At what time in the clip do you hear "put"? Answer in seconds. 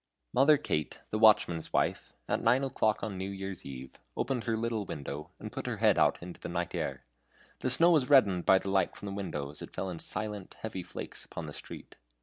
5.51-5.67